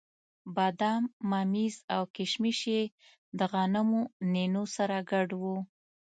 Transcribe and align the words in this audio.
بادام، 0.55 1.03
ممیز 1.31 1.75
او 1.93 2.01
کېشمش 2.15 2.59
یې 2.73 2.81
د 3.37 3.39
غنمو 3.51 4.01
نینو 4.33 4.63
سره 4.75 4.95
ګډ 5.11 5.29
وو. 5.41 5.57